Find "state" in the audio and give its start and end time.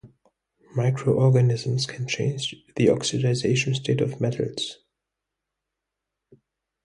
3.75-4.01